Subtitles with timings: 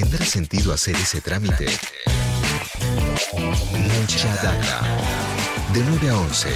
[0.00, 1.66] ¿Tendrá sentido hacer ese trámite?
[3.32, 4.86] Mucha data.
[5.74, 6.50] De 9 a 11.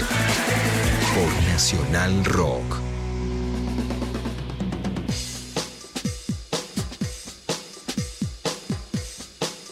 [1.13, 2.92] Por Nacional Rock.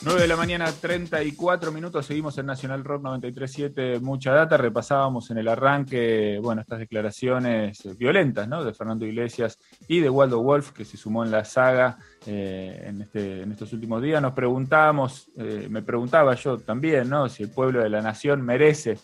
[0.02, 5.36] 9 de la mañana, 34 minutos, seguimos en Nacional Rock 93.7, mucha data, repasábamos en
[5.36, 8.64] el arranque, bueno, estas declaraciones violentas, ¿no?
[8.64, 9.58] De Fernando Iglesias
[9.88, 13.74] y de Waldo Wolf, que se sumó en la saga eh, en, este, en estos
[13.74, 14.22] últimos días.
[14.22, 17.28] Nos preguntábamos, eh, me preguntaba yo también, ¿no?
[17.28, 18.96] Si el pueblo de la nación merece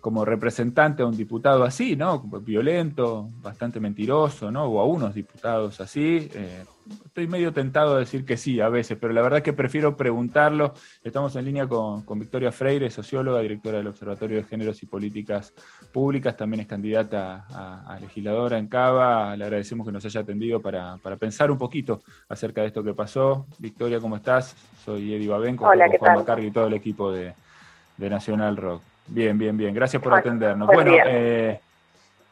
[0.00, 2.20] como representante a un diputado así, ¿no?
[2.20, 4.64] Violento, bastante mentiroso, ¿no?
[4.64, 6.30] O a unos diputados así.
[6.32, 6.64] Eh,
[7.14, 10.74] estoy medio tentado a decir que sí a veces, pero la verdad que prefiero preguntarlo.
[11.04, 15.54] Estamos en línea con, Victoria Freire, socióloga, directora del Observatorio de Géneros y Políticas
[15.92, 19.36] Públicas, también es candidata a, legisladora en Cava.
[19.36, 23.46] Le agradecemos que nos haya atendido para, pensar un poquito acerca de esto que pasó.
[23.60, 24.56] Victoria, ¿cómo estás?
[24.84, 27.32] Soy Eddie Babenco, Hola, con Juan Macarri y todo el equipo de
[27.96, 28.82] Nacional Rock.
[29.06, 29.72] Bien, bien, bien.
[29.72, 30.66] Gracias por atendernos.
[30.66, 31.60] Bueno, eh,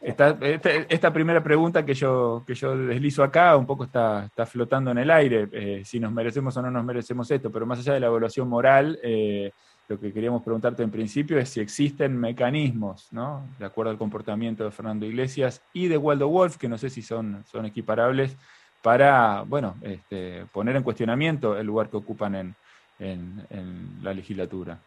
[0.03, 4.91] esta, esta, primera pregunta que yo, que yo deslizo acá un poco está, está flotando
[4.91, 7.95] en el aire, eh, si nos merecemos o no nos merecemos esto, pero más allá
[7.95, 9.53] de la evaluación moral, eh,
[9.89, 13.47] lo que queríamos preguntarte en principio es si existen mecanismos, ¿no?
[13.58, 17.03] de acuerdo al comportamiento de Fernando Iglesias y de Waldo Wolf, que no sé si
[17.03, 18.36] son, son equiparables,
[18.83, 22.55] para bueno, este, poner en cuestionamiento el lugar que ocupan en,
[22.98, 24.80] en la legislatura.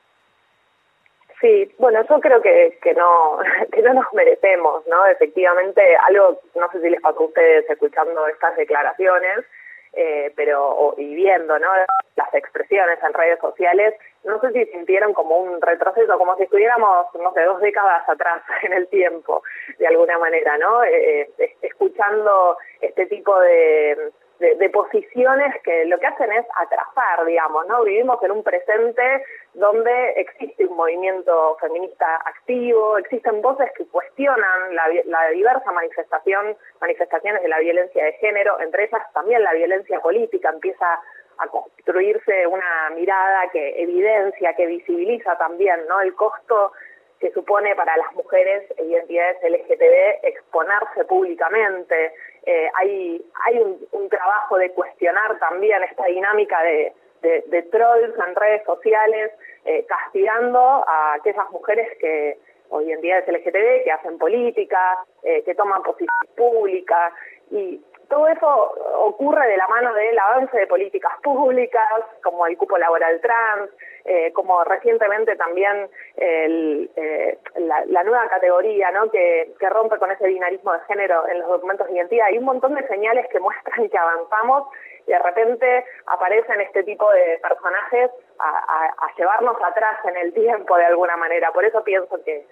[1.42, 3.40] Sí, bueno, yo creo que, que no
[3.72, 5.06] que no nos merecemos, ¿no?
[5.08, 9.46] Efectivamente, algo, no sé si les pasó a ustedes escuchando estas declaraciones,
[9.94, 11.70] eh, pero y viendo, ¿no?
[12.16, 17.08] Las expresiones en redes sociales, no sé si sintieron como un retroceso, como si estuviéramos,
[17.16, 19.44] no sé, dos décadas atrás en el tiempo,
[19.78, 20.84] de alguna manera, ¿no?
[20.84, 27.66] Eh, eh escuchando este tipo de de, posiciones que lo que hacen es atrasar, digamos,
[27.68, 27.84] ¿no?
[27.84, 35.30] Vivimos en un presente donde existe un movimiento feminista activo, existen voces que cuestionan la,
[35.30, 41.00] diversa manifestación, manifestaciones de la violencia de género, entre ellas también la violencia política empieza
[41.38, 46.02] a construirse una mirada que evidencia, que visibiliza también, ¿no?
[46.02, 46.72] El costo
[47.20, 52.14] que supone para las mujeres e identidades LGTB exponerse públicamente.
[52.46, 58.64] Eh, hay hay un, trabajo de cuestionar también esta dinámica de, de, trolls en redes
[58.66, 59.32] sociales,
[59.66, 62.38] eh, castigando a aquellas mujeres que
[62.70, 67.12] hoy en día es LGTB, que hacen política, eh, que toman posición pública
[67.50, 71.88] y todo eso ocurre de la mano del avance de políticas públicas,
[72.24, 73.70] como el cupo laboral trans,
[74.06, 79.10] eh, como recientemente también eh, la, nueva categoría ¿no?
[79.10, 82.28] que, rompe con ese binarismo de género en los documentos de identidad.
[82.28, 84.68] Hay un montón de señales que muestran que avanzamos
[85.08, 90.86] y de repente aparecen este tipo de personajes a, llevarnos atrás en el tiempo de
[90.86, 91.52] alguna manera.
[91.52, 92.46] Por eso pienso que,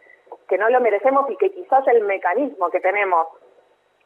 [0.47, 3.27] que no lo merecemos y que quizás el mecanismo que tenemos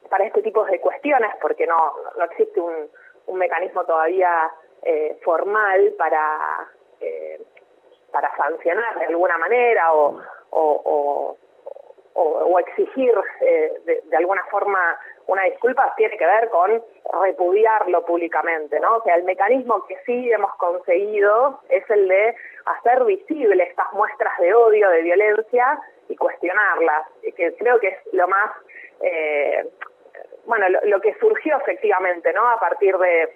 [0.09, 2.89] para este tipo de cuestiones, porque no, no existe un,
[3.27, 4.51] un mecanismo todavía
[4.83, 6.67] eh, formal para
[7.01, 7.41] eh,
[8.11, 10.19] para sancionar de alguna manera o,
[10.51, 11.37] o,
[12.13, 14.97] o, exigir eh, de, alguna forma
[15.27, 16.81] una disculpa tiene que ver con
[17.21, 18.97] repudiarlo públicamente, ¿no?
[18.97, 24.35] O sea, el mecanismo que sí hemos conseguido es el de hacer visible estas muestras
[24.39, 28.51] de odio, de violencia y cuestionarlas, que creo que es lo más,
[29.01, 29.65] eh,
[30.45, 32.47] bueno, lo, lo que surgió efectivamente, ¿no?
[32.49, 33.29] A partir de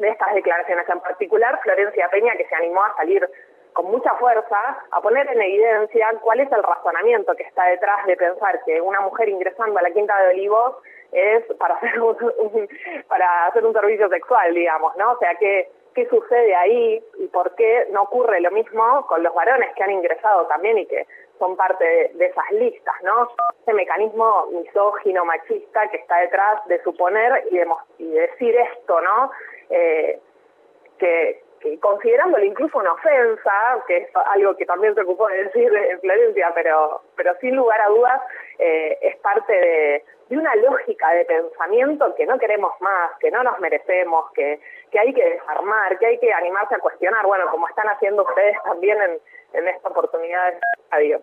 [0.00, 3.28] estas declaraciones, en particular Florencia Peña, que se animó a salir
[3.76, 4.56] con mucha fuerza
[4.90, 9.02] a poner en evidencia cuál es el razonamiento que está detrás de pensar que una
[9.02, 10.76] mujer ingresando a la Quinta de Olivos
[11.12, 12.16] es para hacer un,
[13.08, 15.12] para hacer un servicio sexual, digamos, ¿no?
[15.12, 19.34] O sea, ¿qué, qué sucede ahí y por qué no ocurre lo mismo con los
[19.34, 21.06] varones que han ingresado también y que
[21.38, 23.30] son parte de, esas listas, ¿no?
[23.62, 27.66] Ese mecanismo misógino, machista que está detrás de suponer y, de,
[27.98, 29.30] y decir esto, ¿no?
[29.70, 30.20] Eh,
[30.98, 31.42] que,
[31.80, 33.52] considerándolo incluso una ofensa,
[33.86, 37.80] que es algo que también se ocupó de decir en Florencia, pero, pero sin lugar
[37.80, 38.20] a dudas
[38.58, 43.58] eh, es parte de, una lógica de pensamiento que no queremos más, que no nos
[43.60, 44.60] merecemos, que,
[44.90, 48.56] que hay que desarmar, que hay que animarse a cuestionar, bueno, como están haciendo ustedes
[48.64, 49.18] también en,
[49.52, 50.60] en esta oportunidad de
[50.90, 51.22] radio.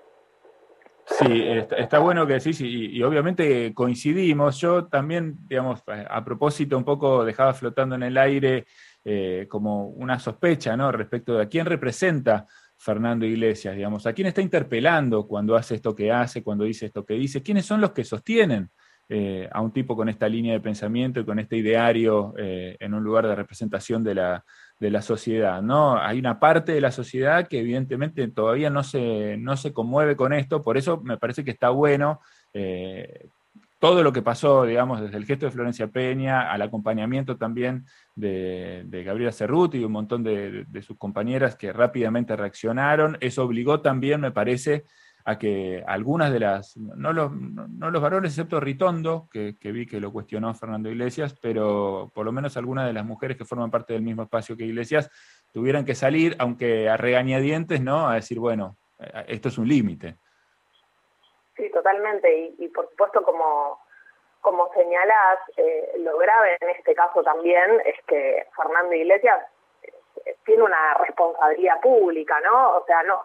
[1.06, 1.44] Sí,
[1.78, 4.60] está, bueno que decís y, y, obviamente coincidimos.
[4.60, 8.66] Yo también, digamos, a propósito un poco dejaba flotando en el aire
[9.06, 10.90] eh, como una sospecha, ¿no?
[10.92, 12.46] Respecto de a quién representa
[12.78, 17.06] Fernando Iglesias, digamos, a quién está interpelando cuando hace esto que hace, cuando dice esto
[17.06, 18.70] que dice, quiénes son los que sostienen
[19.10, 22.94] eh, a un tipo con esta línea de pensamiento y con este ideario eh, en
[22.94, 24.46] un lugar de representación de la,
[24.84, 25.98] de la sociedad, ¿no?
[25.98, 30.34] Hay una parte de la sociedad que evidentemente todavía no se, no se conmueve con
[30.34, 32.20] esto, por eso me parece que está bueno
[32.54, 33.30] eh,
[33.80, 39.04] todo lo que pasó, digamos, desde el gesto de Florencia Peña al acompañamiento también de,
[39.06, 43.18] Gabriela Cerruti y un montón de, sus compañeras que rápidamente reaccionaron.
[43.22, 44.84] Eso obligó también, me parece,
[45.26, 50.02] a que algunas de las, no los, no los varones, excepto Ritondo, que, vi que
[50.02, 53.94] lo cuestionó Fernando Iglesias, pero por lo menos algunas de las mujeres que forman parte
[53.94, 55.10] del mismo espacio que Iglesias
[55.54, 58.10] tuvieran que salir, aunque a regañadientes, ¿no?
[58.10, 58.76] A decir, bueno,
[59.28, 60.18] esto es un límite.
[61.56, 62.56] Sí, totalmente.
[62.58, 63.80] Y, por supuesto, como,
[64.42, 69.40] como señalas, eh, lo grave en este caso también es que Fernando Iglesias
[70.26, 72.78] eh, tiene una responsabilidad pública, ¿no?
[72.78, 73.22] O sea, no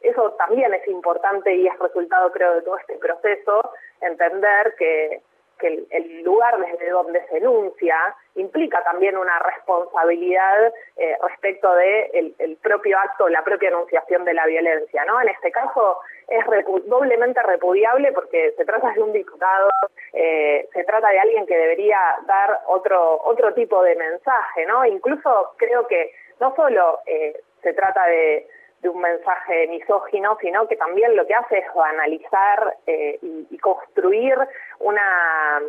[0.00, 5.20] eso también es importante y es resultado, creo, de todo este proceso, entender que,
[5.60, 7.96] el, lugar desde donde se enuncia
[8.36, 14.46] implica también una responsabilidad eh, respecto de el, propio acto, la propia enunciación de la
[14.46, 15.20] violencia, ¿no?
[15.20, 15.98] En este caso
[16.28, 16.44] es
[16.86, 19.68] doblemente repudiable porque se trata de un diputado,
[20.12, 24.84] eh, se trata de alguien que debería dar otro otro tipo de mensaje, ¿no?
[24.84, 28.46] Incluso creo que no solo eh, se trata de
[28.82, 34.36] de un mensaje misógino, sino que también lo que hace es banalizar eh, y, construir
[34.78, 35.60] una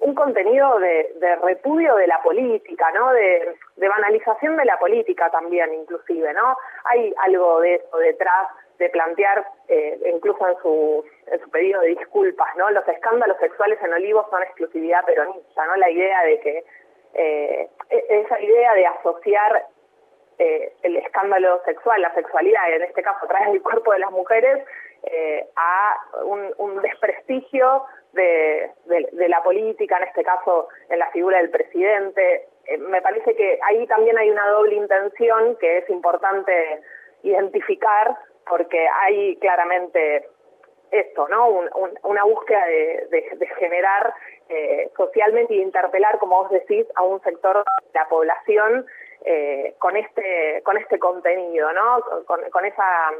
[0.00, 3.12] un contenido de, repudio de la política, ¿no?
[3.12, 6.56] De, banalización de la política también, inclusive, ¿no?
[6.84, 8.48] Hay algo de eso detrás
[8.78, 12.70] de plantear, eh, incluso en su, en su pedido de disculpas, ¿no?
[12.70, 15.76] Los escándalos sexuales en Olivos son exclusividad peronista, ¿no?
[15.76, 16.64] La idea de que
[17.14, 19.66] eh, e-, esa idea de asociar
[20.38, 24.10] eh, el escándalo sexual, la sexualidad, en este caso a través del cuerpo de las
[24.10, 24.62] mujeres,
[25.04, 28.70] eh, a un, desprestigio de,
[29.28, 32.48] la política, en este caso en la figura del presidente.
[32.66, 36.82] Eh, me parece que ahí también hay una doble intención que es importante
[37.22, 38.14] identificar
[38.46, 40.28] porque hay claramente
[40.90, 41.48] esto, ¿no?
[42.02, 44.12] una búsqueda de, generar
[44.96, 48.86] socialmente y interpelar, como vos decís, a un sector de la población
[49.26, 52.00] eh, con este con este contenido, ¿no?
[52.26, 53.10] Con, esa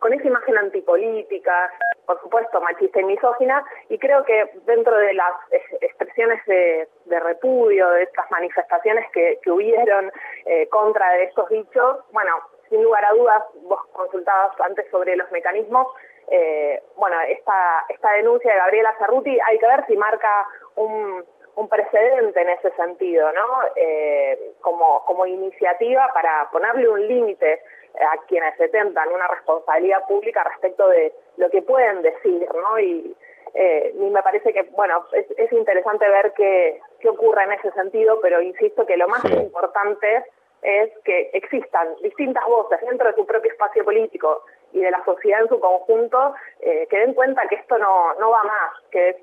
[0.00, 1.72] con esa imagen antipolítica,
[2.04, 5.34] por supuesto machista y misógina, y creo que dentro de las
[5.80, 6.88] expresiones de,
[7.20, 10.10] repudio, de estas manifestaciones que, que hubieron
[10.46, 12.32] eh, contra de estos dichos, bueno,
[12.68, 15.86] sin lugar a dudas, vos consultabas antes sobre los mecanismos,
[16.30, 21.24] eh, bueno, esta, esta denuncia de Gabriela Cerruti hay que ver si marca un,
[21.58, 23.46] un precedente en ese sentido, ¿no?
[23.74, 27.60] Eh, como, como iniciativa para ponerle un límite
[27.94, 32.78] a quienes se tentan una responsabilidad pública respecto de lo que pueden decir, ¿no?
[32.78, 33.16] Y,
[33.54, 38.40] eh, me parece que, bueno, es, interesante ver qué, qué, ocurre en ese sentido, pero
[38.40, 40.24] insisto que lo más importante
[40.62, 45.42] es que existan distintas voces dentro de su propio espacio político y de la sociedad
[45.42, 49.16] en su conjunto eh, que den cuenta que esto no, no va más, que es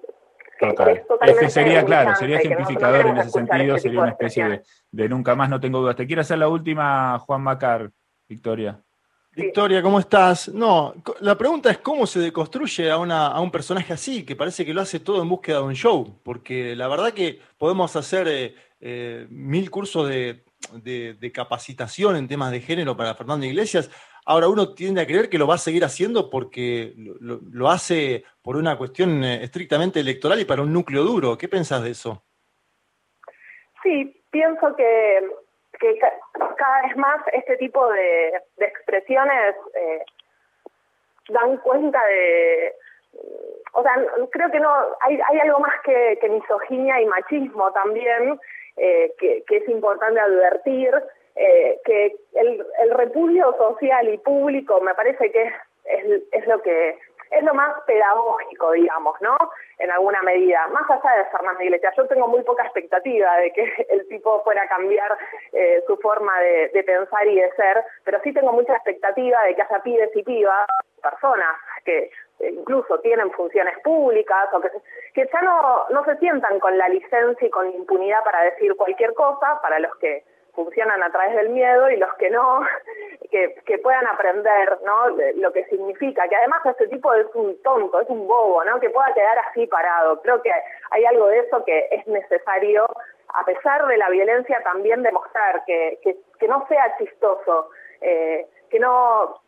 [1.22, 5.50] es que sería, claro, sería ejemplificador en ese sentido, sería una especie de, nunca más,
[5.50, 5.96] no tengo dudas.
[5.96, 7.92] Te quiero hacer la última, Juan Macar,
[8.28, 8.80] Victoria.
[9.36, 10.48] Victoria, ¿cómo estás?
[10.48, 14.74] No, la pregunta es cómo se deconstruye a, a, un personaje así, que parece que
[14.74, 18.56] lo hace todo en búsqueda de un show, porque la verdad que podemos hacer eh,
[18.80, 23.90] eh, mil cursos de, de, capacitación en temas de género para Fernando Iglesias,
[24.28, 28.56] Ahora uno tiende a creer que lo va a seguir haciendo porque lo, hace por
[28.58, 31.38] una cuestión eh, estrictamente electoral y para un núcleo duro.
[31.38, 32.24] ¿Qué pensás de eso?
[33.84, 35.30] Sí, pienso que,
[36.58, 40.04] cada vez más este tipo de, expresiones eh,
[41.30, 42.74] dan cuenta de,
[43.74, 43.94] o sea,
[44.32, 48.40] creo que no hay, hay algo más que, misoginia y machismo también
[48.78, 50.92] eh, que, que, es importante advertir
[51.36, 55.52] eh, que el, el, repudio social y público me parece que
[55.84, 56.98] es, es, lo que
[57.32, 59.36] es lo más pedagógico, digamos, ¿no?
[59.80, 61.94] En alguna medida, más allá de Fernando Iglesias.
[61.98, 65.18] Yo tengo muy poca expectativa de que el tipo fuera a cambiar
[65.52, 69.62] eh, su forma de, pensar y de ser, pero sí tengo mucha expectativa de que
[69.62, 70.68] haya pibes y pibas,
[71.02, 74.70] personas que eh, incluso tienen funciones públicas o que,
[75.14, 79.14] que ya no, no se sientan con la licencia y con impunidad para decir cualquier
[79.14, 80.24] cosa, para los que
[80.56, 82.62] funcionan a través del miedo y los que no,
[83.32, 85.10] que, que puedan aprender ¿no?
[85.36, 88.80] lo que significa, que además este tipo es un tonto, es un bobo, ¿no?
[88.80, 90.22] que pueda quedar así parado.
[90.22, 90.52] Creo que
[90.92, 92.88] hay algo de eso que es necesario,
[93.34, 97.70] a pesar de la violencia, también demostrar que, que, que no sea chistoso,
[98.02, 99.42] eh, que no,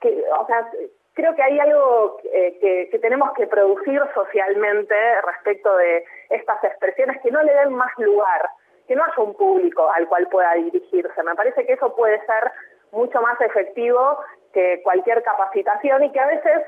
[0.00, 0.70] que, o sea,
[1.14, 7.20] creo que hay algo eh, que, que, tenemos que producir socialmente respecto de estas expresiones
[7.22, 8.48] que no le den más lugar
[8.92, 11.22] que no haya un público al cual pueda dirigirse.
[11.22, 12.52] Me parece que eso puede ser
[12.90, 14.18] mucho más efectivo
[14.52, 16.62] que cualquier capacitación y que a veces,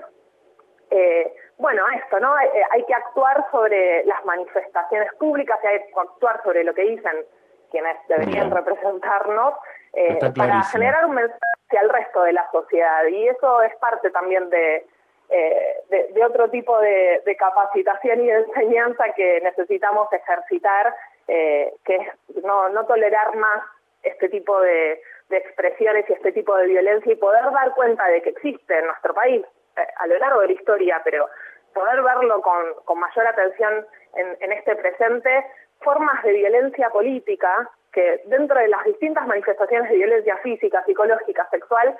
[0.90, 2.40] eh, bueno, esto, ¿no?
[2.40, 6.84] Eh, hay, que actuar sobre las manifestaciones públicas y hay que actuar sobre lo que
[6.84, 7.26] dicen
[7.70, 9.54] quienes deberían representarnos
[9.92, 13.04] eh, para generar un mensaje al resto de la sociedad.
[13.04, 14.86] Y eso es parte también de,
[15.28, 20.94] de, otro tipo de, capacitación y de enseñanza que necesitamos ejercitar,
[21.26, 23.62] que es no, no tolerar más
[24.02, 28.22] este tipo de, de expresiones y este tipo de violencia y poder dar cuenta de
[28.22, 29.44] que existe en nuestro país
[29.76, 31.28] eh, a lo largo de la historia, pero
[31.72, 35.44] poder verlo con, con mayor atención en, en este presente,
[35.80, 41.96] formas de violencia política que dentro de las distintas manifestaciones de violencia física, psicológica, sexual,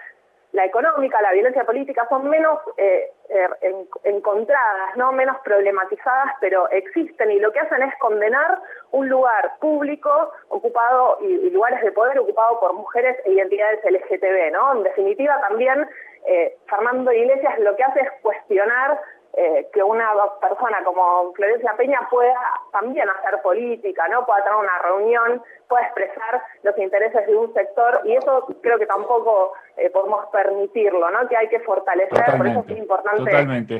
[0.55, 7.33] la económica, la violencia política son menos eh, eh, encontradas, no menos problematizadas, pero existen
[7.33, 8.61] y lo que hacen es condenar
[8.93, 14.77] un lugar público ocupado y, lugares de poder ocupado por mujeres e identidades LGTB, ¿no?
[14.77, 15.89] En definitiva también
[16.25, 19.01] eh, Fernando Iglesias lo que hace es cuestionar
[19.37, 22.39] eh, que una persona como Florencia Peña pueda
[22.71, 24.25] también hacer política, ¿no?
[24.25, 28.87] Pueda tener una reunión, pueda expresar los intereses de un sector y eso creo que
[28.87, 31.27] tampoco eh, podemos permitirlo, ¿no?
[31.27, 33.31] Que hay que fortalecer, por eso es importante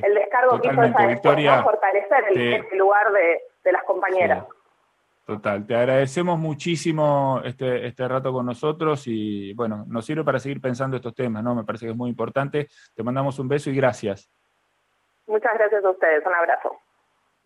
[0.05, 4.45] el descargo que hizo esa Victoria, fortalecer el, lugar de, las compañeras.
[5.25, 10.61] Total, te agradecemos muchísimo este, este rato con nosotros y bueno, nos sirve para seguir
[10.61, 11.55] pensando estos temas, ¿no?
[11.55, 12.67] Me parece que es muy importante.
[12.93, 14.29] Te mandamos un beso y gracias.
[15.27, 16.25] Muchas gracias a ustedes.
[16.27, 16.79] Un abrazo.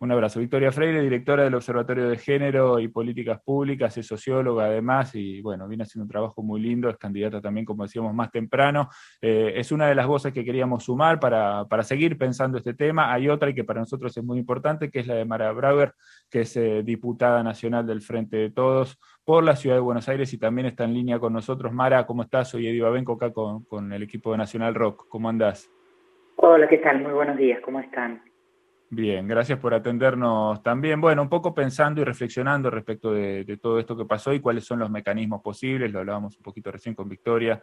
[0.01, 0.39] Un abrazo.
[0.39, 5.67] Victoria Freire, directora del Observatorio de Género y Políticas Públicas, es socióloga además y bueno,
[5.67, 8.87] viene haciendo un trabajo muy lindo, es candidata también, como decíamos, más temprano.
[9.21, 13.11] Eh, es una de las voces que queríamos sumar para, seguir pensando este tema.
[13.11, 15.93] Hay otra y que para nosotros es muy importante, que es la de Mara Brauer,
[16.29, 20.31] que es eh, diputada nacional del Frente de Todos por la Ciudad de Buenos Aires
[20.31, 21.73] y también está en línea con nosotros.
[21.73, 22.47] Mara, ¿cómo estás?
[22.47, 25.07] Soy Eddie Babenco acá con, con el equipo de Nacional Rock.
[25.09, 25.69] ¿Cómo andás?
[26.41, 27.01] Hola, ¿qué tal?
[27.01, 28.23] Muy buenos días, ¿cómo están?
[28.89, 31.01] Bien, gracias por atendernos también.
[31.01, 34.79] Bueno, un poco pensando y reflexionando respecto de, todo esto que pasó y cuáles son
[34.79, 37.61] los mecanismos posibles, lo hablábamos un poquito recién con Victoria,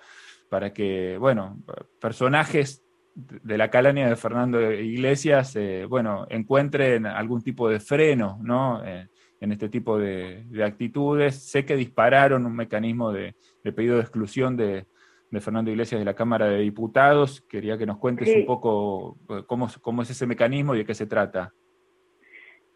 [0.50, 1.56] para que, bueno,
[1.98, 8.84] personajes de la calaña de Fernando Iglesias, eh, bueno, encuentren algún tipo de freno, ¿no?
[8.84, 9.08] Eh,
[9.40, 11.48] en este tipo de, actitudes.
[11.48, 14.84] Sé que dispararon un mecanismo de pedido de exclusión de,
[15.30, 17.40] de Fernando Iglesias de la Cámara de Diputados.
[17.48, 20.94] Quería que nos cuentes un poco eh, cómo, cómo es ese mecanismo y de qué
[20.94, 21.52] se trata.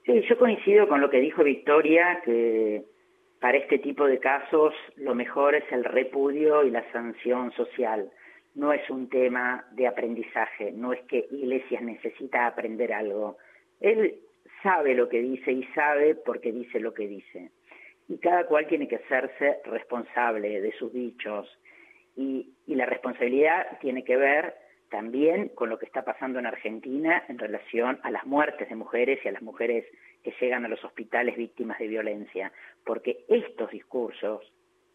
[0.04, 2.85] Sí, yo coincido con lo que dijo Victoria, que
[3.40, 8.11] para este tipo de casos lo mejor es el repudio y la sanción social.
[8.54, 13.37] No es un tema de aprendizaje, no es que Iglesias necesita aprender algo.
[13.78, 14.21] Él
[14.62, 17.50] sabe lo que dice y sabe por qué dice lo que dice.
[18.09, 21.49] Y cada cual tiene que hacerse responsable de sus dichos,
[22.21, 24.55] y, la responsabilidad tiene que ver
[24.91, 29.19] también con lo que está pasando en Argentina en relación a las muertes de mujeres
[29.25, 29.85] y a las mujeres
[30.23, 32.53] que llegan a los hospitales víctimas de violencia,
[32.85, 34.53] porque estos discursos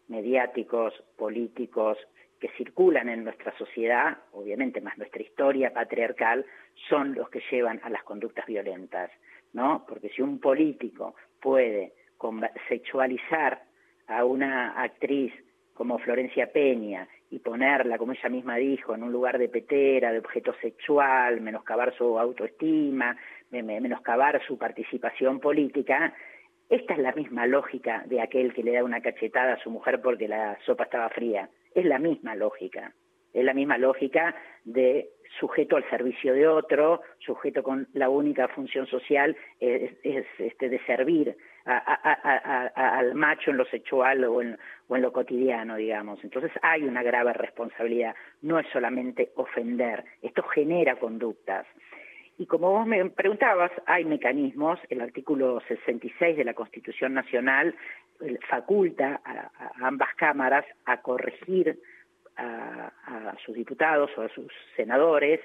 [0.07, 1.97] mediáticos, políticos,
[2.39, 6.45] que circulan en nuestra sociedad, obviamente más nuestra historia patriarcal,
[6.89, 9.11] son los que llevan a las conductas violentas,
[9.53, 9.85] ¿no?
[9.87, 11.93] Porque si un político puede
[12.67, 13.63] sexualizar
[14.07, 15.33] a una actriz
[15.75, 20.19] como Florencia Peña y ponerla, como ella misma dijo, en un lugar de petera, de
[20.19, 23.17] objeto sexual, menoscabar su autoestima,
[23.51, 26.13] menoscabar su participación política,
[26.69, 30.01] esta es la misma lógica de aquel que le da una cachetada a su mujer
[30.01, 31.49] porque la sopa estaba fría.
[31.75, 32.93] Es la misma lógica.
[33.33, 38.87] Es la misma lógica de sujeto al servicio de otro, sujeto con la única función
[38.87, 39.91] social es,
[40.39, 44.57] este, de servir al macho en lo sexual o en,
[44.87, 46.23] o en lo cotidiano, digamos.
[46.23, 51.65] Entonces hay una grave responsabilidad, no es solamente ofender, esto genera conductas.
[52.37, 57.73] Y como vos me preguntabas, hay mecanismos, el artículo 66 de la Constitución Nacional
[58.21, 61.79] eh, faculta a, ambas cámaras a corregir
[62.35, 65.39] a, a, sus diputados o a sus senadores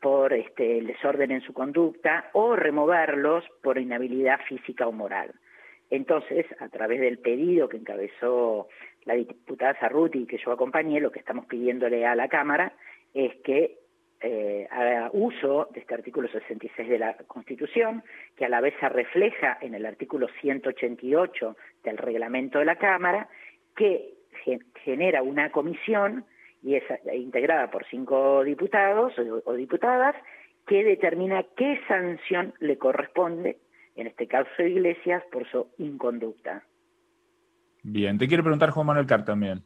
[0.00, 5.32] por este, el desorden en su conducta o removerlos por inhabilidad física o moral.
[5.90, 8.68] Entonces, a través del pedido que encabezó
[9.04, 12.72] la diputada Zarruti que yo acompañé, lo que estamos pidiéndole a la Cámara
[13.12, 13.78] es que
[14.20, 18.04] eh, haga uso de este artículo 66 de la Constitución,
[18.36, 23.28] que a la vez se refleja en el artículo 188 del reglamento de la Cámara,
[23.74, 24.14] que
[24.84, 26.24] genera una comisión
[26.62, 30.14] y es integrada por cinco diputados o diputadas
[30.66, 33.58] que determina qué sanción le corresponde
[34.00, 36.64] en este caso Iglesias, por su inconducta.
[37.82, 39.62] Bien, te quiero preguntar Juan Manuel Car también.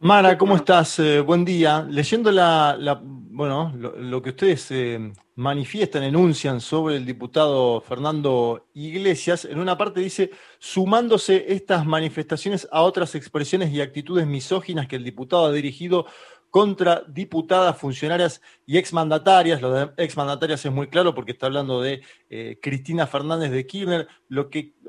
[0.00, 0.98] Mara, ¿cómo estás?
[0.98, 1.86] Eh, buen día.
[1.88, 9.58] Leyendo la, bueno, lo, que ustedes eh, manifiestan, enuncian sobre el diputado Fernando Iglesias, en
[9.58, 15.46] una parte dice, sumándose estas manifestaciones a otras expresiones y actitudes misóginas que el diputado
[15.46, 16.06] ha dirigido
[16.50, 19.62] contra diputadas, funcionarias y exmandatarias.
[19.62, 24.08] Lo de exmandatarias es muy claro porque está hablando de eh, Cristina Fernández de Kirchner.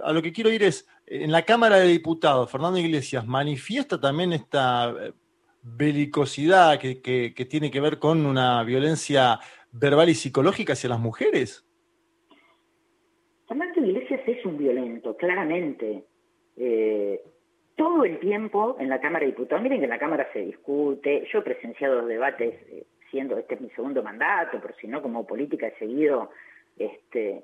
[0.04, 4.34] A lo que quiero ir es, en la Cámara de Diputados, Fernando Iglesias manifiesta también
[4.34, 5.14] esta eh,
[5.62, 9.40] belicosidad que, que, tiene que ver con una violencia
[9.72, 11.66] verbal y psicológica hacia las mujeres.
[13.48, 16.06] Fernando Iglesias es un violento, claramente.
[16.58, 17.22] Eh,
[17.82, 21.28] todo el tiempo en la Cámara de Diputados, miren que en la Cámara se discute,
[21.34, 25.02] yo he presenciado los debates, eh, siendo este es mi segundo mandato, pero si no
[25.02, 26.30] como política he seguido
[26.78, 27.44] este,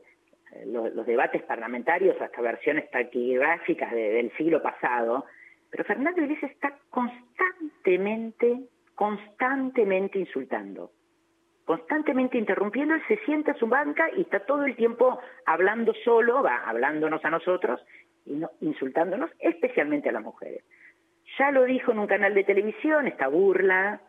[0.68, 5.26] los, debates parlamentarios hasta versiones taquigráficas del siglo pasado,
[5.72, 8.60] pero Fernando Iglesias está constantemente,
[8.94, 10.92] constantemente insultando,
[11.66, 16.44] constantemente interrumpiendo, él se sienta a su banca y está todo el tiempo hablando solo,
[16.44, 17.82] va hablándonos a nosotros
[18.62, 20.64] insultándonos, especialmente a las mujeres.
[21.38, 24.02] Ya lo dijo en un canal de televisión, esta burla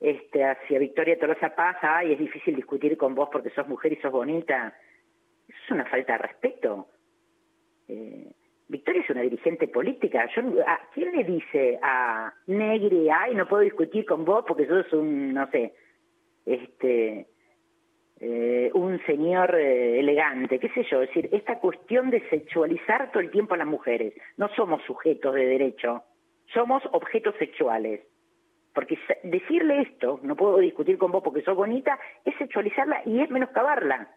[0.00, 3.96] este, hacia Victoria Tolosa Paz, ay, es difícil discutir con vos porque sos mujer y
[3.96, 4.74] sos bonita.
[5.48, 6.88] Eso es una falta de respeto.
[7.88, 8.30] Eh,
[8.68, 10.28] Victoria es una dirigente política.
[10.34, 14.92] Yo, ¿a ¿Quién le dice a Negri, ay, no puedo discutir con vos porque sos
[14.92, 15.72] un, no sé,
[16.44, 17.26] este,
[18.18, 23.20] eh, un señor eh, elegante, qué sé yo, es decir, esta cuestión de sexualizar todo
[23.20, 24.14] el tiempo a las mujeres.
[24.36, 26.02] No somos sujetos de derecho,
[26.52, 28.00] somos objetos sexuales.
[28.72, 33.30] Porque decirle esto, no puedo discutir con vos porque sos bonita, es sexualizarla y es
[33.30, 34.08] menoscabarla.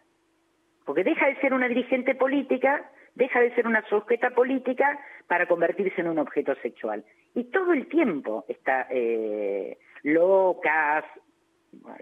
[0.84, 6.00] Porque deja de ser una dirigente política, deja de ser una sujeta política para convertirse
[6.00, 7.04] en un objeto sexual.
[7.34, 11.04] Y todo el tiempo está eh, locas,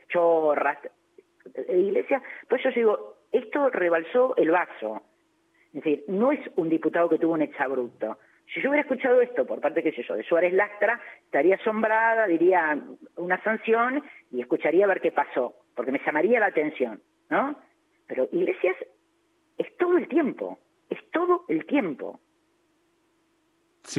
[0.08, 0.78] chorras,
[1.68, 2.22] iglesia.
[2.48, 5.02] Pues yo digo, esto rebalsó el vaso.
[5.68, 8.18] Es decir, no es un diputado que tuvo un exabrupto.
[8.52, 12.26] Si yo hubiera escuchado esto por parte, qué sé yo, de Suárez Lastra, estaría asombrada,
[12.26, 12.78] diría
[13.16, 17.56] una sanción y escucharía a ver qué pasó, porque me llamaría la atención, ¿no?
[18.06, 18.76] Pero Iglesias
[19.58, 20.58] es todo el tiempo,
[20.88, 22.20] es todo el tiempo.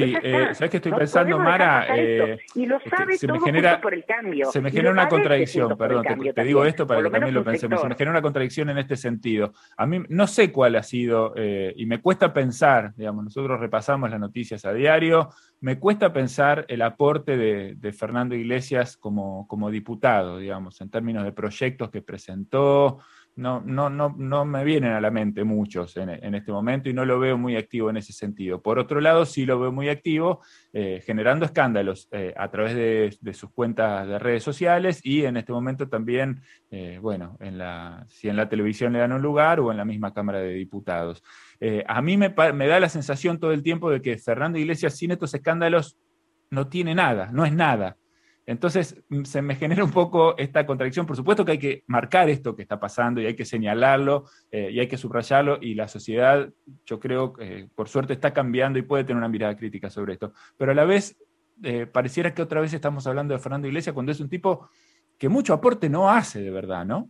[0.06, 1.86] Sí, eh, ¿sabes qué estoy pensando, Mara?
[1.96, 4.50] Eh, y lo sabe se todo me genera, por el cambio.
[4.50, 7.80] Se me genera una contradicción, perdón, te, digo esto para que también lo pensemos.
[7.80, 9.52] Se me genera una contradicción en este sentido.
[9.76, 14.10] A mí no sé cuál ha sido, eh, y me cuesta pensar, digamos, nosotros repasamos
[14.10, 19.70] las noticias a diario, me cuesta pensar el aporte de, de Fernando Iglesias como, como
[19.70, 22.98] diputado, digamos, en términos de proyectos que presentó,
[23.36, 27.04] no, no, no, no me vienen a la mente muchos en, este momento y no
[27.04, 28.60] lo veo muy activo en ese sentido.
[28.60, 33.32] Por otro lado, sí lo veo muy activo eh, generando escándalos eh, a través de,
[33.32, 38.28] sus cuentas de redes sociales y en este momento también, eh, bueno, en la, si
[38.28, 41.22] en la televisión le dan un lugar o en la misma Cámara de Diputados.
[41.86, 45.12] a mí me, me da la sensación todo el tiempo de que Fernando Iglesias sin
[45.12, 45.98] estos escándalos
[46.50, 47.96] no tiene nada, no es nada.
[48.50, 51.06] Entonces mm, se me genera un poco esta contradicción.
[51.06, 54.70] Por supuesto que hay que marcar esto que está pasando y hay que señalarlo eh,
[54.72, 56.50] y hay que subrayarlo y la sociedad,
[56.84, 60.32] yo creo, eh, por suerte está cambiando y puede tener una mirada crítica sobre esto.
[60.56, 61.16] Pero a la vez,
[61.62, 64.68] eh, pareciera que otra vez estamos hablando de Fernando Iglesias cuando es un tipo
[65.16, 67.08] que mucho aporte no hace de verdad, ¿no?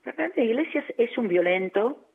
[0.00, 2.08] Fernando Iglesias es un violento,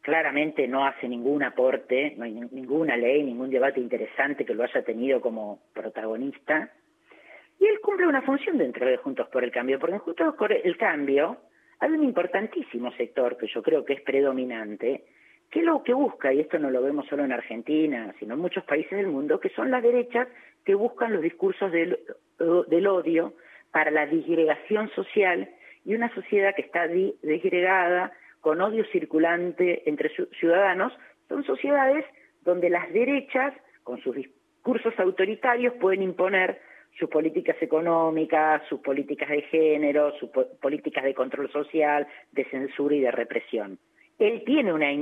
[0.00, 4.82] claramente no hace ningún aporte, no hay ninguna ley, ningún debate interesante que lo haya
[4.82, 6.72] tenido como protagonista.
[7.60, 10.50] Y él cumple una función dentro de Juntos por el Cambio, porque en Juntos por
[10.50, 11.36] el Cambio
[11.78, 15.04] hay un importantísimo sector que yo creo que es predominante,
[15.50, 18.64] que lo que busca, y esto no lo vemos solo en Argentina, sino en muchos
[18.64, 20.26] países del mundo, que son las derechas
[20.64, 21.98] que buscan los discursos del,
[22.86, 23.34] odio
[23.70, 25.50] para la disgregación social
[25.84, 30.94] y una sociedad que está disgregada, con odio circulante entre ciudadanos,
[31.28, 32.06] son sociedades
[32.40, 36.58] donde las derechas, con sus discursos autoritarios, pueden imponer
[36.98, 43.00] sus políticas económicas, sus políticas de género, sus políticas de control social, de censura y
[43.00, 43.78] de represión.
[44.18, 44.92] Él tiene una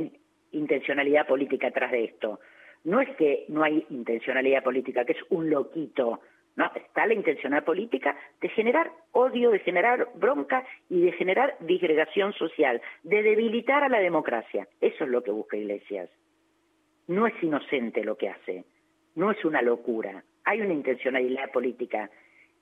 [0.53, 2.41] intencionalidad política atrás de esto.
[2.85, 6.21] No es que no hay intencionalidad política, que es un loquito.
[6.57, 12.33] No, está la intencionalidad política de generar odio, de generar bronca y de generar disgregación
[12.33, 14.69] social, de debilitar a la democracia.
[14.81, 16.09] Eso es lo que busca Iglesias.
[17.09, 18.65] No es inocente lo que hace,
[19.15, 22.11] no es una locura hay una intencionalidad política.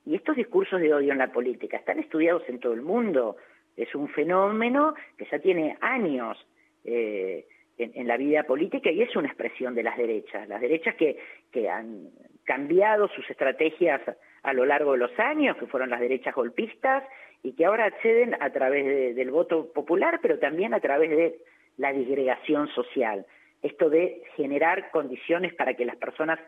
[0.05, 3.37] Y estos discursos de odio en la política están estudiados en todo el mundo.
[3.77, 6.37] Es un fenómeno que ya tiene años.
[6.85, 7.47] Eh,
[7.79, 10.49] en, la vida política y es una expresión de las derechas.
[10.49, 11.19] Las derechas que,
[11.53, 12.09] que han
[12.45, 14.01] cambiado sus estrategias
[14.43, 17.05] a lo largo de los años, que fueron las derechas golpistas,
[17.43, 21.39] y que ahora acceden a través del voto popular, pero también a través de
[21.77, 23.27] la disgregación social.
[23.63, 26.39] Esto de generar condiciones para que las personas,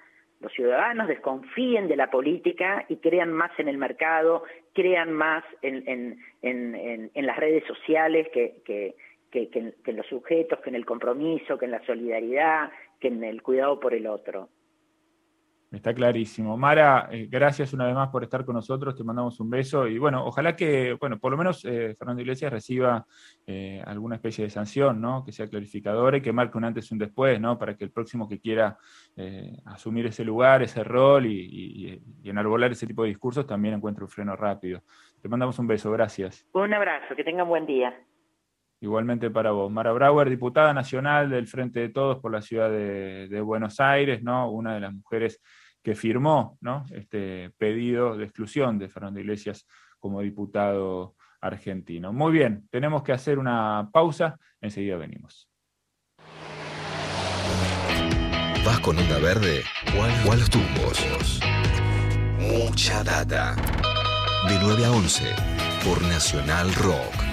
[0.41, 6.19] los ciudadanos, desconfíen de la política y crean más en el mercado, crean más en,
[7.15, 8.95] las redes sociales que, que,
[9.31, 12.71] que, en los sujetos, que en el compromiso, que en la solidaridad,
[13.01, 14.49] que en el cuidado por el otro.
[15.71, 16.57] Está clarísimo.
[16.57, 19.99] Mara, eh, gracias una vez más por estar con nosotros, te mandamos un beso y
[19.99, 23.07] bueno, ojalá que, bueno, por lo menos eh, Fernando Iglesias reciba
[23.47, 25.23] eh, alguna especie de sanción, ¿no?
[25.27, 27.59] Que sea clarificadora y que marque un antes y un después, ¿no?
[27.59, 28.79] Para que el próximo que quiera
[29.65, 34.37] asumir ese lugar, ese rol y, enarbolar ese tipo de discursos también encuentre un freno
[34.37, 34.83] rápido.
[35.21, 36.47] Te mandamos un beso, gracias.
[36.53, 37.95] Un abrazo, que tengan buen día.
[38.81, 39.71] Igualmente para vos.
[39.71, 44.51] Mara Brauer, diputada nacional del Frente de Todos por la ciudad de, Buenos Aires, ¿no?
[44.51, 45.41] Una de las mujeres
[45.83, 46.85] que firmó ¿no?
[46.91, 49.67] este pedido de exclusión de Fernando Iglesias
[49.99, 52.13] como diputado argentino.
[52.13, 55.49] Muy bien, tenemos que hacer una pausa, enseguida venimos.
[58.65, 59.63] ¿Vas con onda verde
[59.97, 61.41] o a los tumbos?
[62.39, 63.57] Mucha data.
[64.49, 65.35] De 9 a 11
[65.85, 67.28] por Nacional Rock.